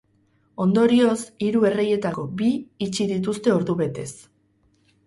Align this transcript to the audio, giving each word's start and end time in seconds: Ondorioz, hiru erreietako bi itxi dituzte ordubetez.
Ondorioz, 0.63 1.17
hiru 1.49 1.61
erreietako 1.71 2.27
bi 2.41 2.51
itxi 2.87 3.09
dituzte 3.15 3.57
ordubetez. 3.61 4.09